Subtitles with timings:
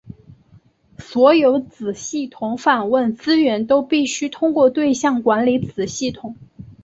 [0.97, 6.35] 所有子系统访问资源都必须通过对象管理子系统。